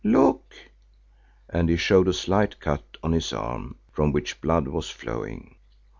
[0.03, 0.55] Look!"
[1.47, 5.57] and he showed a slight cut on his arm from which blood was flowing.